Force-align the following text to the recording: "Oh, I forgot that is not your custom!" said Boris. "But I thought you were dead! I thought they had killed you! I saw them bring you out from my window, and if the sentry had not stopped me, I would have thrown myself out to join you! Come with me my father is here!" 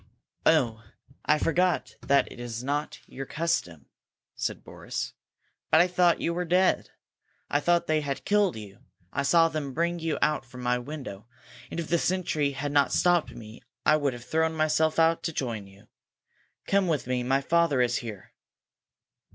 "Oh, 0.47 0.81
I 1.25 1.37
forgot 1.37 1.95
that 2.01 2.31
is 2.31 2.63
not 2.63 2.99
your 3.05 3.27
custom!" 3.27 3.85
said 4.33 4.63
Boris. 4.63 5.13
"But 5.69 5.79
I 5.79 5.85
thought 5.85 6.19
you 6.19 6.33
were 6.33 6.43
dead! 6.43 6.89
I 7.51 7.59
thought 7.59 7.85
they 7.85 8.01
had 8.01 8.25
killed 8.25 8.55
you! 8.55 8.79
I 9.13 9.21
saw 9.21 9.47
them 9.47 9.75
bring 9.75 9.99
you 9.99 10.17
out 10.19 10.43
from 10.43 10.61
my 10.63 10.79
window, 10.79 11.27
and 11.69 11.79
if 11.79 11.87
the 11.87 11.99
sentry 11.99 12.53
had 12.53 12.71
not 12.71 12.91
stopped 12.91 13.35
me, 13.35 13.61
I 13.85 13.95
would 13.95 14.13
have 14.13 14.25
thrown 14.25 14.55
myself 14.55 14.97
out 14.97 15.21
to 15.21 15.31
join 15.33 15.67
you! 15.67 15.87
Come 16.65 16.87
with 16.87 17.05
me 17.05 17.21
my 17.21 17.41
father 17.41 17.79
is 17.79 17.97
here!" 17.97 18.33